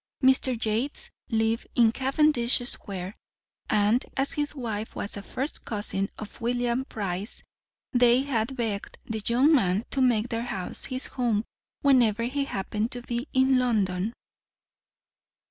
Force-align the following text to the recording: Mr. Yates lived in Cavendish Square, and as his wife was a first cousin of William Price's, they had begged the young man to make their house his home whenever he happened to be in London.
Mr. 0.23 0.57
Yates 0.65 1.11
lived 1.29 1.67
in 1.75 1.91
Cavendish 1.91 2.57
Square, 2.57 3.15
and 3.69 4.03
as 4.17 4.31
his 4.31 4.55
wife 4.55 4.95
was 4.95 5.15
a 5.15 5.21
first 5.21 5.63
cousin 5.63 6.09
of 6.17 6.41
William 6.41 6.85
Price's, 6.85 7.43
they 7.93 8.23
had 8.23 8.55
begged 8.57 8.97
the 9.05 9.21
young 9.27 9.53
man 9.53 9.85
to 9.91 10.01
make 10.01 10.29
their 10.29 10.41
house 10.45 10.85
his 10.85 11.05
home 11.05 11.45
whenever 11.81 12.23
he 12.23 12.45
happened 12.45 12.91
to 12.93 13.03
be 13.03 13.27
in 13.31 13.59
London. 13.59 14.15